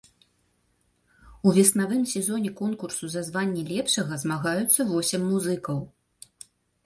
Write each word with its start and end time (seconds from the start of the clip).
У 1.49 1.53
веснавым 1.57 2.03
сезоне 2.13 2.51
конкурсу 2.61 3.05
за 3.15 3.21
званне 3.27 3.63
лепшага 3.71 4.13
змагаюцца 4.23 4.81
восем 4.93 5.21
музыкаў. 5.35 5.77